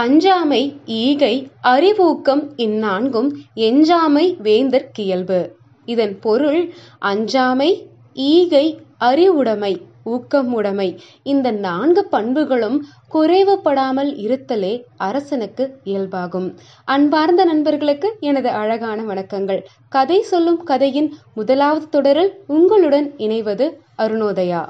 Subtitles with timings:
[0.00, 5.40] அஞ்சாமை ஈகை அறிவூக்கம் இந்நான்கும் எஞ்சாமை வேந்தற் கியல்பு.
[5.84, 6.60] இதன் பொருள்
[7.02, 7.70] அஞ்சாமை
[8.14, 8.66] ஈகை
[8.98, 9.72] அறிவுடைமை
[10.06, 10.86] ஊக்கமுடைமை
[11.22, 12.78] இந்த நான்கு பண்புகளும்
[13.14, 16.48] குறைவுபடாமல் இருத்தலே அரசனுக்கு இயல்பாகும்.
[16.84, 19.62] அன்பார்ந்த நண்பர்களுக்கு எனது அழகான வணக்கங்கள்.
[19.88, 24.62] கதை சொல்லும் கதையின் முதலாவது தொடரில் உங்களுடன் இணைவது அருணோதயா.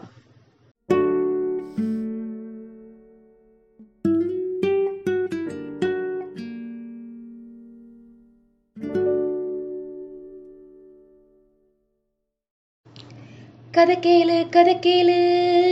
[13.72, 15.16] கதை கேளு கதை கேளு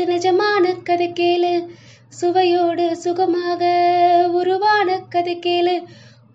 [0.06, 1.50] நிஜமான கதை கேளு
[2.08, 3.62] சுவையோடு சுகமாக
[4.32, 5.74] உருவான கதை கேளு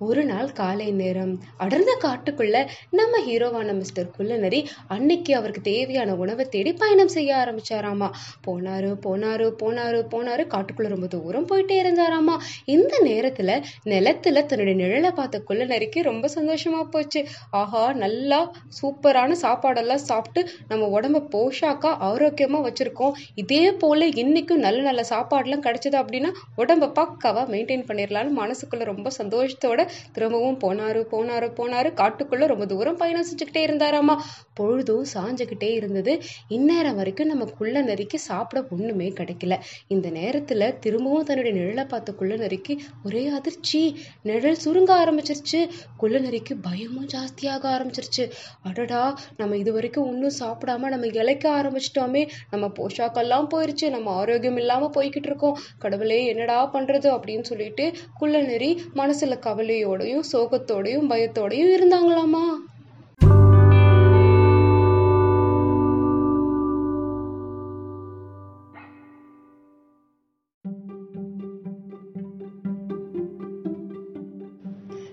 [0.04, 1.34] ஒரு நாள் காலை நேரம்.
[1.58, 2.58] அடர்ந்த காட்டுக்குள்ள
[2.92, 8.08] நம்ம ஹீரோவான மிஸ்டர் குள்ளநரி அன்னைக்கு அவருக்கு தேவையான உணவை தேடி பயணம் செய்ய ஆரம்பிச்சாராமா.
[8.48, 10.44] போனாரு போனாரு போனாரு போனாரு.
[10.54, 12.36] காட்டுக்குள்ள ரொம்ப தூரம் போயிட்டே இருந்தாராமா.
[12.76, 13.52] இந்த நேரத்துல
[13.86, 17.22] நிலத்துல தன்னுடைய நிழலை பார்த்த குள்ளநரிக்கு ரொம்ப சந்தோஷமா போச்சு.
[17.62, 18.40] ஆஹா நல்லா
[18.80, 23.16] சூப்பரான சாப்பாடெல்லாம் சாப்பிட்டு நம்ம உடம்ப போஷாக்கா ஆரோக்கியமா வச்சிருக்கோம்.
[23.36, 29.80] இதே போல இன்னைக்கும் நல்ல நல்ல சாப்பாடுலாம் கிடைச்சது அப்படின்னா உடம்ப பக்காவா மெயின்டைன் பண்ணிடலாம்னு மனசுக்குள்ள ரொம்ப சந்தோஷத்தோட
[30.12, 31.92] திரும்பவும் போனாரு போனாரு போனாரு.
[31.94, 34.16] காட்டுக்குள்ள ரொம்ப தூரம் பயணம் செஞ்சுக்கிட்டே இருந்தாராமா?
[34.54, 36.22] பொழுதும் சாஞ்சுக்கிட்டே இருந்தது.
[36.48, 39.60] இந்நேரம் வரைக்கும் நம்ம குள்ள நெறிக்கு சாப்பிட ஒண்ணுமே கிடைக்கல.
[39.88, 43.98] இந்த நேரத்துல திரும்பவும் தன்னுடைய நிழலை பார்த்த குள்ள நரிக்கு ஒரே அதிர்ச்சி.
[44.24, 45.70] நிழல் சுருங்க ஆரம்பிச்சிருச்சு.
[45.98, 48.32] குள்ள நெறிக்கு பயமும் ஜாஸ்தியாக ஆரம்பிச்சிருச்சு.
[48.64, 52.30] அடடா நம்ம இது வரைக்கும் ஒன்றும் சாப்பிடாம நம்ம இழைக்க ஆரம்பிச்சிட்டோமே.
[52.52, 53.90] நம்ம போஷாக்கெல்லாம் போயிருச்சு.
[53.90, 55.58] நம்ம ஆரோக்கியம் இல்லாம போய்கிட்டு இருக்கோம்.
[55.80, 57.20] கடவுளே என்னடா பண்றது?
[57.20, 59.40] அப்படின்னு சொல்லிட்டு குள்ள நெறி மனசுல
[59.84, 62.44] கவலையோடையும் சோகத்தோடையும் பயத்தோடையும் இருந்தாங்களாமா?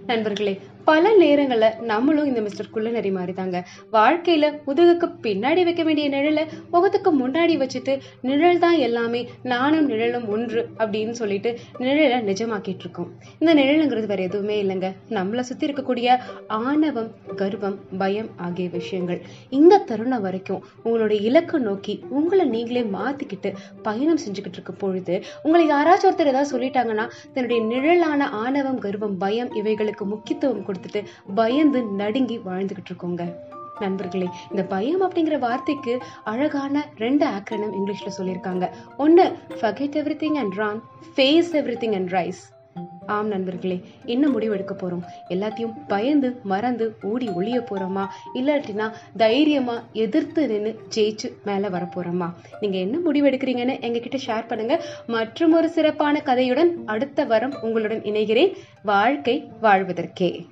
[0.06, 3.58] நண்பர்களே பல நேரங்களில் நம்மளும் இந்த மிஸ்டர் குள்ளநரி மாதிரி தாங்க
[3.90, 10.70] வாழ்க்கையில் முதுகுக்கு பின்னாடி வைக்க வேண்டிய நிழலை முகத்துக்கு முன்னாடி வச்சுட்டு நிழல் தான் எல்லாமே நானும் நிழலும் ஒன்று
[10.78, 14.94] அப்படின்னு சொல்லிட்டு நிழலை நிஜமாக்கிட்டு இருக்கோம் இந்த நிழலுங்கிறது வேற எதுவுமே இல்லைங்க.
[15.10, 16.08] நம்மளை சுற்றி இருக்கக்கூடிய
[16.46, 19.20] ஆணவம் கர்வம் பயம் ஆகிய விஷயங்கள்.
[19.50, 23.52] இந்த தருணம் வரைக்கும் உங்களுடைய இலக்கு நோக்கி உங்களை நீங்களே மாற்றிக்கிட்டு
[23.82, 30.04] பயணம் செஞ்சுக்கிட்டு இருக்க பொழுது உங்களை யாராச்சும் ஒருத்தர் ஏதாவது சொல்லிட்டாங்கன்னா தன்னுடைய நிழலான ஆணவம் கர்வம் பயம் இவைகளுக்கு
[30.04, 31.04] முக்கியத்துவம் கொடுத்துட்டு
[31.34, 33.34] பயந்து நடுங்கி வாழ்ந்துகிட்டு இருக்கோங்க.
[33.78, 38.70] நண்பர்களே இந்த பயம் அப்படிங்கிற வார்த்தைக்கு அழகான ரெண்டு ஆக்ரனம் இங்கிலீஷ்ல சொல்லியிருக்காங்க.
[38.96, 40.82] ஒன்னு forget everything and run
[41.16, 42.40] face everything and rise
[43.06, 45.02] ஆம் நண்பர்களே என்ன முடிவு எடுக்க போறோம்.
[45.28, 48.06] எல்லாத்தையும் பயந்து மறந்து ஓடி ஒளிய போறோமா?
[48.34, 51.88] இல்லாட்டினா தைரியமா எதிர்த்து நின்று ஜெயிச்சு மேல வர
[52.60, 54.84] நீங்க என்ன முடிவு எடுக்கிறீங்கன்னு எங்ககிட்ட ஷேர் பண்ணுங்க.
[55.06, 58.54] மற்றும் ஒரு சிறப்பான கதையுடன் அடுத்த வாரம் உங்களுடன் இணைகிறேன்.
[58.82, 60.46] வாழ்க்கை வாழ்வதற்கே.